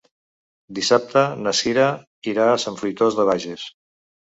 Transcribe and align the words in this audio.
Dissabte 0.79 1.23
na 1.41 1.53
Cira 1.59 1.85
irà 2.33 2.49
a 2.55 2.59
Sant 2.65 2.81
Fruitós 2.83 3.21
de 3.21 3.29
Bages. 3.31 3.71